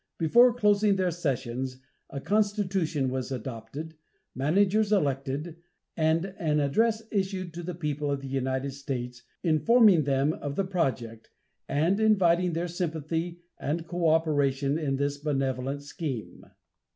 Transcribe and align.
Before 0.17 0.51
closing 0.51 0.95
their 0.95 1.11
sessions 1.11 1.77
a 2.09 2.19
constitution 2.19 3.11
was 3.11 3.31
adopted, 3.31 3.93
managers 4.33 4.91
elected, 4.91 5.57
and 5.95 6.25
an 6.39 6.59
address 6.59 7.03
issued 7.11 7.53
to 7.53 7.61
the 7.61 7.75
people 7.75 8.09
of 8.09 8.19
the 8.21 8.27
United 8.27 8.71
States, 8.71 9.21
informing 9.43 10.05
them 10.05 10.33
of 10.33 10.55
the 10.55 10.65
project, 10.65 11.29
and 11.69 11.99
inviting 11.99 12.53
their 12.53 12.67
sympathy 12.67 13.41
and 13.59 13.85
coöperation 13.85 14.81
in 14.83 14.95
this 14.95 15.19
benevolent 15.19 15.83
scheme. 15.83 16.47